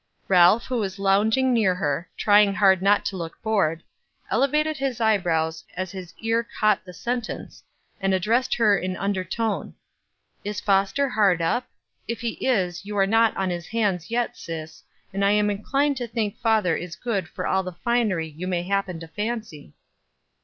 [0.27, 3.83] Ralph, who was lounging near her, trying hard not to look bored,
[4.31, 7.63] elevated his eyebrows as his ear caught the sentence,
[7.99, 9.75] and addressed her in undertone:
[10.43, 11.67] "Is Foster hard up?
[12.07, 14.81] If he is, you are not on his hands yet, Sis;
[15.13, 18.99] and I'm inclined to think father is good for all the finery you may happen
[19.01, 19.75] to fancy."